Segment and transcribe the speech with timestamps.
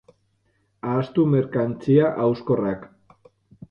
[0.93, 2.93] Ahaztu merkantzia hauskorrak.